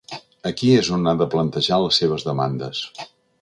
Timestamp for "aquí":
0.49-0.69